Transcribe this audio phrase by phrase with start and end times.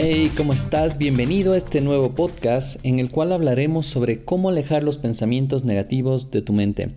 [0.00, 0.96] Hey, ¿cómo estás?
[0.96, 6.30] Bienvenido a este nuevo podcast en el cual hablaremos sobre cómo alejar los pensamientos negativos
[6.30, 6.90] de tu mente.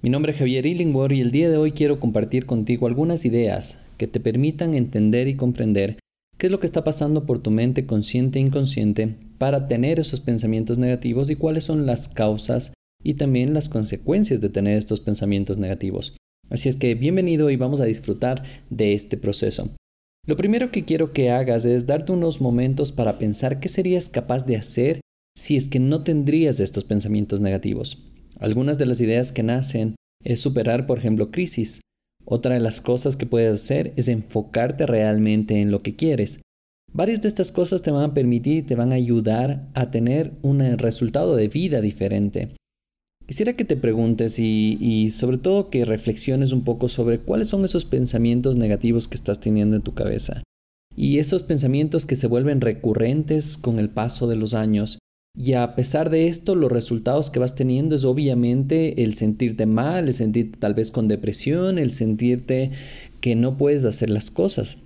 [0.00, 3.80] Mi nombre es Javier Illingworth y el día de hoy quiero compartir contigo algunas ideas
[3.98, 5.98] que te permitan entender y comprender
[6.38, 10.20] qué es lo que está pasando por tu mente consciente e inconsciente para tener esos
[10.20, 12.72] pensamientos negativos y cuáles son las causas
[13.04, 16.16] y también las consecuencias de tener estos pensamientos negativos.
[16.48, 19.68] Así es que bienvenido y vamos a disfrutar de este proceso.
[20.28, 24.44] Lo primero que quiero que hagas es darte unos momentos para pensar qué serías capaz
[24.44, 25.00] de hacer
[25.34, 28.06] si es que no tendrías estos pensamientos negativos.
[28.38, 31.80] Algunas de las ideas que nacen es superar, por ejemplo, crisis.
[32.26, 36.42] Otra de las cosas que puedes hacer es enfocarte realmente en lo que quieres.
[36.92, 40.32] Varias de estas cosas te van a permitir y te van a ayudar a tener
[40.42, 42.50] un resultado de vida diferente.
[43.28, 47.84] Quisiera que te preguntes y, sobre todo que reflexiones un poco sobre cuáles son esos
[47.84, 50.42] pensamientos negativos que estás teniendo en tu cabeza.
[50.96, 54.98] Y esos pensamientos que se vuelven recurrentes con el paso de los años.
[55.36, 60.08] Y a pesar de esto, los resultados que vas teniendo es obviamente el sentirte mal,
[60.08, 62.70] el sentirte tal vez con depresión, el sentirte
[63.20, 64.78] que no puedes hacer las cosas.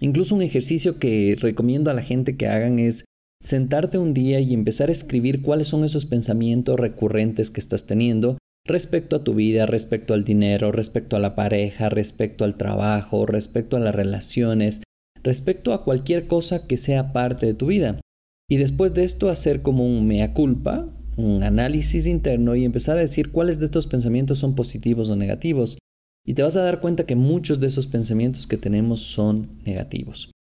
[0.00, 3.06] Incluso un ejercicio que recomiendo a la gente que hagan es
[3.44, 8.38] sentarte un día y empezar a escribir cuáles son esos pensamientos recurrentes que estás teniendo
[8.66, 13.76] respecto a tu vida, respecto al dinero, respecto a la pareja, respecto al trabajo, respecto
[13.76, 14.80] a las relaciones,
[15.22, 18.00] respecto a cualquier cosa que sea parte de tu vida.
[18.48, 20.88] Y después de esto hacer como un mea culpa,
[21.18, 25.76] un análisis interno y empezar a decir cuáles de estos pensamientos son positivos o negativos.
[26.26, 30.33] Y te vas a dar cuenta que muchos de esos pensamientos que tenemos son negativos.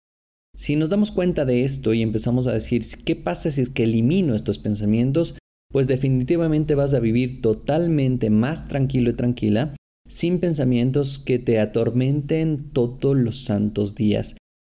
[0.54, 3.84] Si nos damos cuenta de esto y empezamos a decir, ¿qué pasa si es que
[3.84, 5.34] elimino estos pensamientos?
[5.72, 9.74] Pues definitivamente vas a vivir totalmente más tranquilo y tranquila,
[10.06, 14.36] sin pensamientos que te atormenten todos los santos días.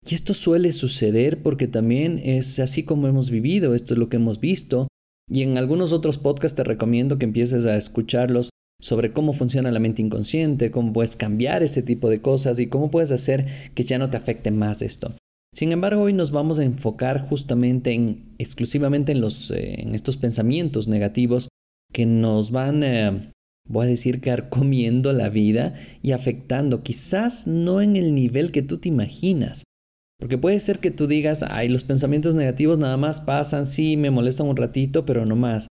[0.08, 4.16] Y esto suele suceder porque también es así como hemos vivido, esto es lo que
[4.16, 4.86] hemos visto.
[5.28, 9.80] Y en algunos otros podcasts te recomiendo que empieces a escucharlos sobre cómo funciona la
[9.80, 13.98] mente inconsciente, cómo puedes cambiar ese tipo de cosas y cómo puedes hacer que ya
[13.98, 15.16] no te afecte más esto.
[15.54, 20.16] Sin embargo, hoy nos vamos a enfocar justamente en exclusivamente en los eh, en estos
[20.16, 21.48] pensamientos negativos
[21.92, 23.32] que nos van eh,
[23.68, 28.62] voy a decir que comiendo la vida y afectando, quizás no en el nivel que
[28.62, 29.62] tú te imaginas.
[30.18, 34.10] Porque puede ser que tú digas, ay, los pensamientos negativos nada más pasan, sí, me
[34.10, 35.68] molestan un ratito, pero no más.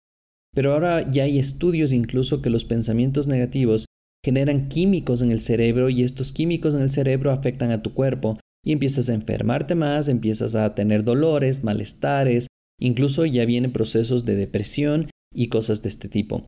[0.53, 3.85] Pero ahora ya hay estudios incluso que los pensamientos negativos
[4.23, 8.37] generan químicos en el cerebro y estos químicos en el cerebro afectan a tu cuerpo
[8.63, 12.47] y empiezas a enfermarte más, empiezas a tener dolores, malestares,
[12.79, 16.45] incluso ya vienen procesos de depresión y cosas de este tipo.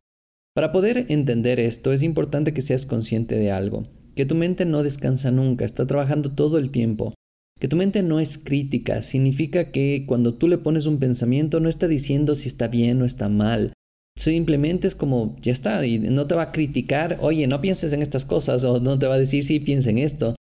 [0.54, 3.84] Para poder entender esto es importante que seas consciente de algo,
[4.14, 7.12] que tu mente no descansa nunca, está trabajando todo el tiempo.
[7.60, 11.68] Que tu mente no es crítica significa que cuando tú le pones un pensamiento no
[11.68, 13.72] está diciendo si está bien o está mal.
[14.18, 18.00] Simplemente es como, ya está, y no te va a criticar, oye, no pienses en
[18.00, 20.34] estas cosas, o no te va a decir, sí, piensa en esto,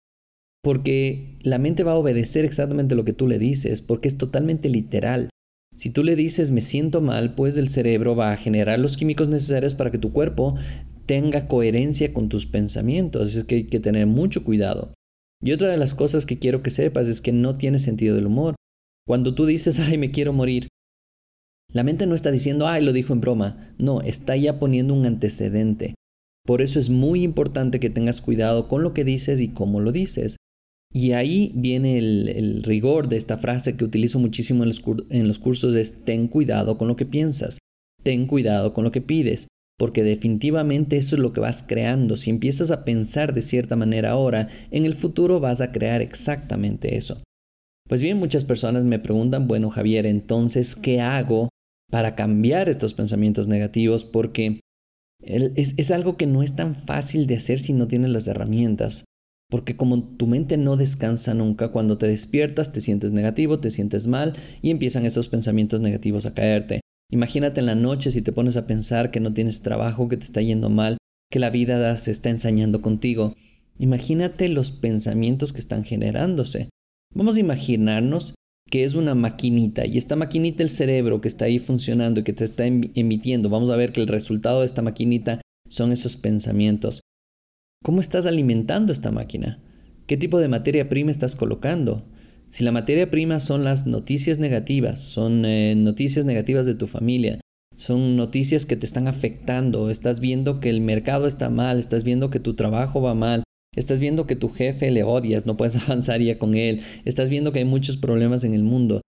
[0.63, 4.69] porque la mente va a obedecer exactamente lo que tú le dices, porque es totalmente
[4.69, 5.29] literal.
[5.75, 9.27] Si tú le dices me siento mal, pues el cerebro va a generar los químicos
[9.27, 10.55] necesarios para que tu cuerpo
[11.05, 13.29] tenga coherencia con tus pensamientos.
[13.29, 14.93] Así es que hay que tener mucho cuidado.
[15.41, 18.27] Y otra de las cosas que quiero que sepas es que no tiene sentido del
[18.27, 18.55] humor.
[19.05, 20.69] Cuando tú dices, ay, me quiero morir,
[21.73, 23.73] la mente no está diciendo, ay, lo dijo en broma.
[23.77, 25.95] No, está ya poniendo un antecedente.
[26.45, 29.91] Por eso es muy importante que tengas cuidado con lo que dices y cómo lo
[29.91, 30.37] dices.
[30.95, 34.69] Y ahí viene el, rigor de esta frase que utilizo muchísimo en
[35.27, 37.57] los, cursos, es ten cuidado con lo que piensas,
[38.03, 39.47] ten cuidado con lo que pides,
[39.79, 42.15] porque definitivamente eso es lo que vas creando.
[42.15, 46.95] Si empiezas a pensar de cierta manera ahora, en el futuro vas a crear exactamente
[46.95, 47.23] eso.
[47.89, 51.49] Pues bien, muchas personas me preguntan, bueno Javier, entonces, ¿qué hago
[51.89, 54.05] para cambiar estos pensamientos negativos?
[54.05, 54.59] Porque
[55.23, 59.05] es algo que no es tan fácil de hacer si no tienes las herramientas.
[59.53, 64.07] Porque como tu mente no descansa nunca, cuando te despiertas te sientes negativo, te sientes
[64.07, 64.33] mal
[64.63, 66.81] y empiezan esos pensamientos negativos a caerte.
[67.11, 70.23] Imagínate en la noche si te pones a pensar que no tienes trabajo, que te
[70.23, 70.97] está yendo mal,
[71.29, 73.35] que la vida se está ensañando contigo.
[73.77, 76.69] Imagínate los pensamientos que están generándose.
[77.13, 78.33] Vamos a imaginarnos
[78.71, 82.33] que es una maquinita y esta maquinita el cerebro que está ahí funcionando y que
[82.33, 86.17] te está em-, emitiendo, vamos a ver que el resultado de esta maquinita son esos
[86.17, 87.01] pensamientos.
[87.83, 89.59] ¿Cómo estás alimentando esta máquina?
[90.07, 92.05] ¿Qué tipo de materia prima estás colocando?
[92.47, 97.41] Si la materia prima son las noticias negativas, son eh, noticias negativas de tu familia,
[97.75, 102.29] son noticias que te están afectando, estás viendo que el mercado está mal, estás viendo
[102.29, 103.43] que tu trabajo va mal,
[103.75, 107.51] estás viendo que tu jefe le odias, no puedes avanzar ya con él, estás viendo
[107.51, 109.01] que hay muchos problemas en el mundo,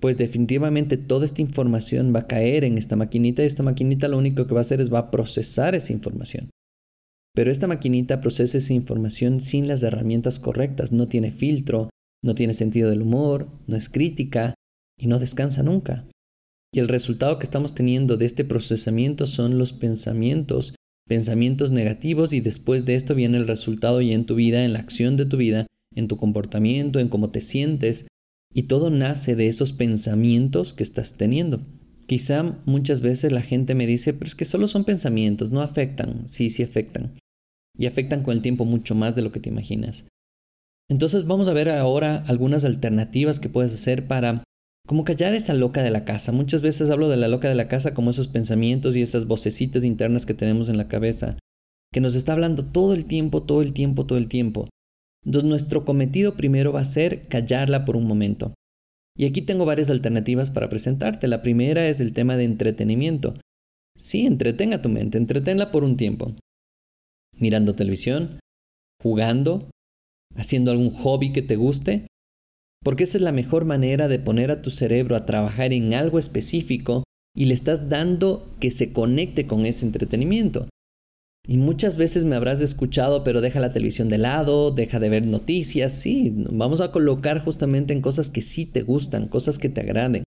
[0.00, 4.18] pues definitivamente toda esta información va a caer en esta maquinita y esta maquinita lo
[4.18, 6.50] único que va a hacer es va a procesar esa información.
[7.38, 11.88] Pero esta maquinita procesa esa información sin las herramientas correctas, no tiene filtro,
[12.20, 14.54] no tiene sentido del humor, no es crítica
[14.98, 16.04] y no descansa nunca.
[16.74, 20.74] Y el resultado que estamos teniendo de este procesamiento son los pensamientos,
[21.06, 24.80] pensamientos negativos y después de esto viene el resultado y en tu vida, en la
[24.80, 28.08] acción de tu vida, en tu comportamiento, en cómo te sientes,
[28.52, 31.60] y todo nace de esos pensamientos que estás teniendo.
[32.08, 36.26] Quizá muchas veces la gente me dice, pero es que solo son pensamientos, no afectan.
[36.26, 37.12] Sí, sí afectan.
[37.78, 40.04] Y afectan con el tiempo mucho más de lo que te imaginas.
[40.90, 44.42] Entonces vamos a ver ahora algunas alternativas que puedes hacer para
[44.86, 46.32] como callar esa loca de la casa.
[46.32, 49.84] Muchas veces hablo de la loca de la casa como esos pensamientos y esas vocecitas
[49.84, 51.38] internas que tenemos en la cabeza,
[51.92, 54.68] que nos está hablando todo el tiempo, todo el tiempo, todo el tiempo.
[55.26, 58.54] Entonces nuestro cometido primero va a ser callarla por un momento.
[59.14, 61.28] Y aquí tengo varias alternativas para presentarte.
[61.28, 63.34] La primera es el tema de entretenimiento.
[63.94, 66.34] Sí, entretenga tu mente, entretenla por un tiempo.
[67.38, 68.40] Mirando televisión,
[69.02, 69.70] jugando,
[70.36, 72.06] haciendo algún hobby que te guste,
[72.82, 76.18] porque esa es la mejor manera de poner a tu cerebro a trabajar en algo
[76.18, 77.04] específico
[77.36, 80.68] y le estás dando que se conecte con ese entretenimiento.
[81.46, 85.26] Y muchas veces me habrás escuchado, pero deja la televisión de lado, deja de ver
[85.26, 89.80] noticias, sí, vamos a colocar justamente en cosas que sí te gustan, cosas que te
[89.80, 90.24] agraden.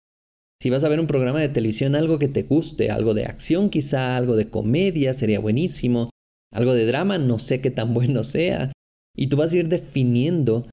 [0.60, 3.70] Si vas a ver un programa de televisión, algo que te guste, algo de acción
[3.70, 6.10] quizá, algo de comedia, sería buenísimo,
[6.56, 8.72] algo de drama, no sé qué tan bueno sea.
[9.14, 10.68] Y tú vas a ir definiendo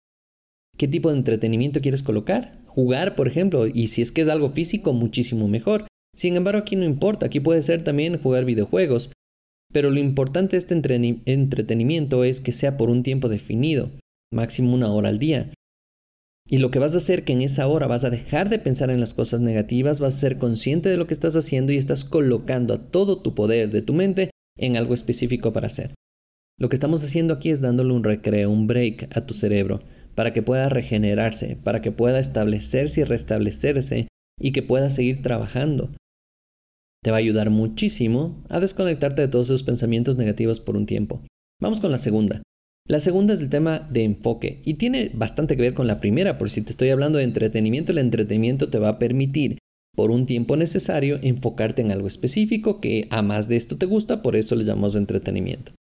[0.77, 2.61] qué tipo de entretenimiento quieres colocar.
[2.65, 5.85] Jugar, por ejemplo, y si es que es algo físico, muchísimo mejor.
[6.15, 9.11] Sin embargo, aquí no importa, aquí puede ser también jugar videojuegos.
[9.71, 10.73] Pero lo importante de este
[11.25, 13.91] entretenimiento es que sea por un tiempo definido,
[14.31, 15.51] máximo una hora al día.
[16.47, 18.89] Y lo que vas a hacer que en esa hora vas a dejar de pensar
[18.89, 22.05] en las cosas negativas, vas a ser consciente de lo que estás haciendo y estás
[22.05, 25.93] colocando a todo tu poder de tu mente en algo específico para hacer.
[26.59, 29.81] Lo que estamos haciendo aquí es dándole un recreo, un break a tu cerebro,
[30.15, 34.07] para que pueda regenerarse, para que pueda establecerse y restablecerse
[34.39, 35.91] y que pueda seguir trabajando.
[37.03, 41.25] Te va a ayudar muchísimo a desconectarte de todos esos pensamientos negativos por un tiempo.
[41.61, 42.41] Vamos con la segunda.
[42.87, 46.37] La segunda es el tema de enfoque y tiene bastante que ver con la primera,
[46.37, 49.57] por si te estoy hablando de entretenimiento, el entretenimiento te va a permitir
[49.95, 54.21] por un tiempo necesario enfocarte en algo específico que a más de esto te gusta,
[54.21, 55.73] por eso le llamamos entretenimiento.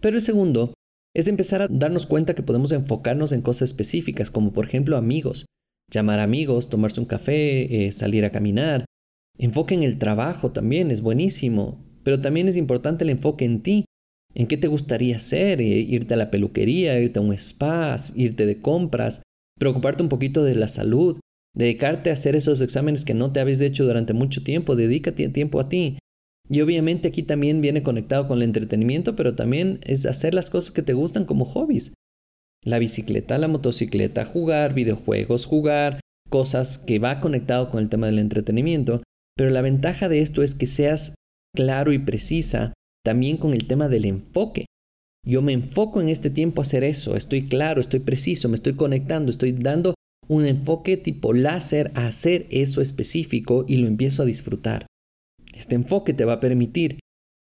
[0.00, 0.74] Pero el segundo
[1.14, 5.46] es empezar a darnos cuenta que podemos enfocarnos en cosas específicas, como por ejemplo amigos,
[5.90, 8.84] llamar amigos, tomarse un café, eh, salir a caminar.
[9.38, 13.84] Enfoque en el trabajo también es buenísimo, pero también es importante el enfoque en ti.
[14.34, 15.60] ¿En qué te gustaría hacer?
[15.60, 19.22] Eh, irte a la peluquería, irte a un spa, irte de compras,
[19.58, 21.18] preocuparte un poquito de la salud,
[21.54, 25.60] dedicarte a hacer esos exámenes que no te habéis hecho durante mucho tiempo, dedícate tiempo
[25.60, 25.98] a ti.
[26.48, 30.72] Y obviamente aquí también viene conectado con el entretenimiento, pero también es hacer las cosas
[30.72, 31.94] que te gustan como hobbies.
[32.62, 38.18] La bicicleta, la motocicleta, jugar videojuegos, jugar cosas que va conectado con el tema del
[38.18, 39.02] entretenimiento.
[39.36, 41.14] Pero la ventaja de esto es que seas
[41.54, 44.66] claro y precisa también con el tema del enfoque.
[45.26, 48.74] Yo me enfoco en este tiempo a hacer eso, estoy claro, estoy preciso, me estoy
[48.74, 49.93] conectando, estoy dando
[50.28, 54.86] un enfoque tipo láser a hacer eso específico y lo empiezo a disfrutar.
[55.54, 56.98] Este enfoque te va a permitir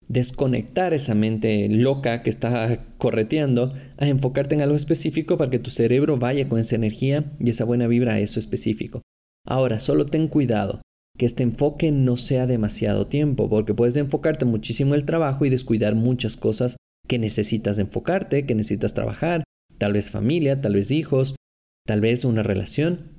[0.06, 5.70] desconectar esa mente loca que está correteando a enfocarte en algo específico para que tu
[5.70, 9.02] cerebro vaya con esa energía y esa buena vibra a eso específico.
[9.46, 10.80] Ahora, solo ten cuidado
[11.18, 15.50] que este enfoque no sea demasiado tiempo, porque puedes enfocarte muchísimo en el trabajo y
[15.50, 19.42] descuidar muchas cosas que necesitas enfocarte, que necesitas trabajar,
[19.78, 21.34] tal vez familia, tal vez hijos,
[21.88, 23.12] tal vez una relación,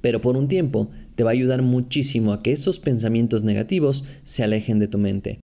[0.00, 4.42] pero por un tiempo te va a ayudar muchísimo a que esos pensamientos negativos se
[4.42, 5.38] alejen de tu mente.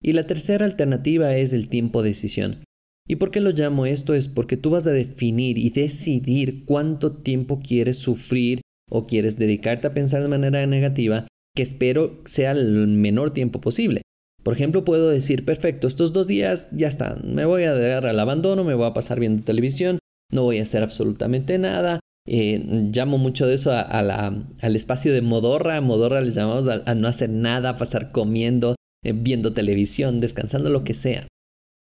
[0.00, 2.62] Y la tercera alternativa es el tiempo de decisión.
[3.08, 4.14] ¿Y por qué lo llamo esto?
[4.14, 9.88] Es porque tú vas a definir y decidir cuánto tiempo quieres sufrir o quieres dedicarte
[9.88, 14.02] a pensar de manera negativa, que espero sea el menor tiempo posible.
[14.44, 18.20] Por ejemplo, puedo decir, perfecto, estos dos días ya están, me voy a dar al
[18.20, 19.98] abandono, me voy a pasar viendo televisión,
[20.32, 22.00] no voy a hacer absolutamente nada.
[22.28, 27.30] Eh, llamo mucho de eso al espacio de modorra, modorra le llamamos a, no hacer
[27.30, 31.28] nada, pasar comiendo, eh, viendo televisión, descansando, lo que sea.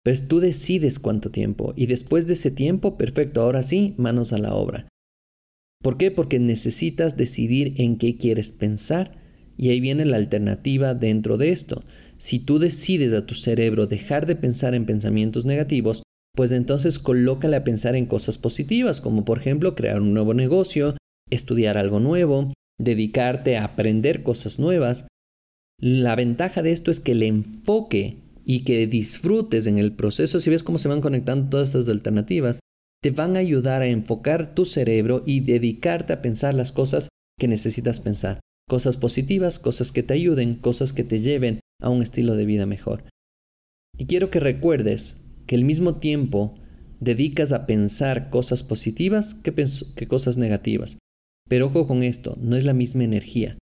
[0.04, 4.38] Pero tú decides cuánto tiempo y después de ese tiempo, perfecto, ahora sí, manos a
[4.38, 4.88] la obra.
[5.82, 6.12] ¿Por qué?
[6.12, 9.22] Porque necesitas decidir en qué quieres pensar
[9.58, 11.84] y ahí viene la alternativa dentro de esto.
[12.18, 16.04] Si tú decides a tu cerebro dejar de pensar en pensamientos negativos,
[16.38, 20.96] pues entonces colócale a pensar en cosas positivas, como por ejemplo crear un nuevo negocio,
[21.32, 25.08] estudiar algo nuevo, dedicarte a aprender cosas nuevas.
[25.82, 30.52] La ventaja de esto es que el enfoque y que disfrutes en el proceso, si
[30.52, 32.60] ves cómo se van conectando todas estas alternativas,
[33.02, 37.48] te van a ayudar a enfocar tu cerebro y dedicarte a pensar las cosas que
[37.48, 38.42] necesitas pensar.
[38.70, 42.68] Cosas positivas, cosas que te ayuden, cosas que te lleven a un estilo de vida
[42.68, 43.06] mejor.
[43.98, 46.56] Y quiero que recuerdes que al mismo tiempo
[47.00, 49.54] dedicas a pensar cosas positivas que,
[49.96, 50.98] que cosas negativas.
[51.50, 53.58] Pero ojo con esto, no es la misma energía,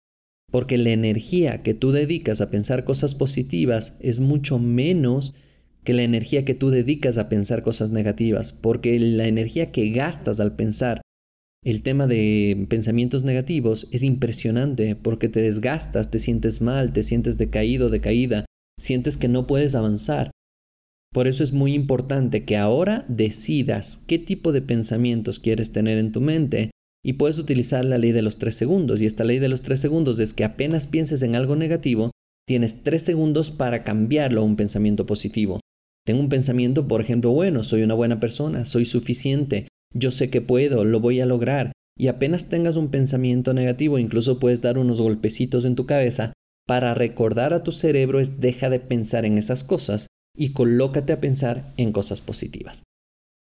[0.50, 5.34] porque la energía que tú dedicas a pensar cosas positivas es mucho menos
[5.84, 10.40] que la energía que tú dedicas a pensar cosas negativas, porque la energía que gastas
[10.40, 11.02] al pensar
[11.64, 17.38] el tema de pensamientos negativos es impresionante porque te desgastas, te sientes mal, te sientes
[17.38, 18.44] decaído, decaída,
[18.78, 20.30] sientes que no puedes avanzar.
[21.14, 26.10] Por eso es muy importante que ahora decidas qué tipo de pensamientos quieres tener en
[26.10, 26.72] tu mente
[27.04, 29.00] y puedes utilizar la ley de los tres segundos.
[29.00, 32.10] Y esta ley de los tres segundos es que apenas pienses en algo negativo,
[32.48, 35.60] tienes tres segundos para cambiarlo a un pensamiento positivo.
[36.04, 40.40] Tengo un pensamiento, por ejemplo, bueno, soy una buena persona, soy suficiente, yo sé que
[40.40, 45.00] puedo, lo voy a lograr, y apenas tengas un pensamiento negativo, incluso puedes dar unos
[45.00, 46.32] golpecitos en tu cabeza
[46.66, 51.20] para recordar a tu cerebro es deja de pensar en esas cosas y colócate a
[51.20, 52.82] pensar en cosas positivas.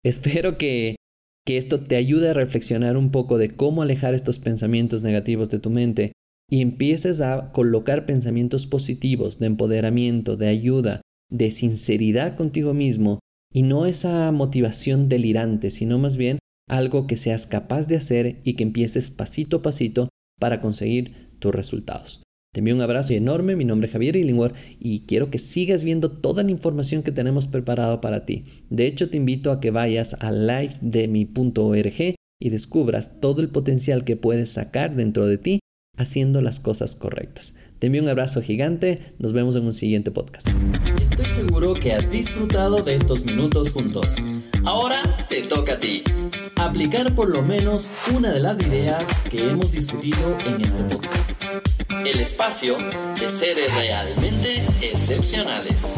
[0.05, 0.97] Espero que,
[1.47, 5.59] que esto te ayude a reflexionar un poco de cómo alejar estos pensamientos negativos de
[5.59, 6.13] tu mente
[6.51, 13.21] y empieces a colocar pensamientos positivos de empoderamiento, de ayuda, de sinceridad contigo mismo
[13.53, 18.55] y no esa motivación delirante, sino más bien algo que seas capaz de hacer y
[18.55, 20.09] que empieces pasito a pasito
[20.39, 22.23] para conseguir tus resultados.
[22.55, 26.11] Te envío un abrazo enorme, mi nombre es Javier Illingworth y quiero que sigas viendo
[26.11, 28.45] toda la información que tenemos preparado para ti.
[28.69, 34.17] De hecho, te invito a que vayas a lifedemi.org y descubras todo el potencial que
[34.17, 35.61] puedes sacar dentro de ti
[35.97, 37.55] haciendo las cosas correctas.
[37.79, 40.47] Te envío un abrazo gigante, nos vemos en un siguiente podcast.
[41.03, 44.17] Estoy seguro que has disfrutado de estos minutos juntos.
[44.67, 46.03] Ahora te toca a ti.
[46.57, 51.42] Aplicar por lo menos una de las ideas que hemos discutido en este podcast.
[52.05, 52.77] El espacio
[53.19, 55.95] de seres realmente excepcionales.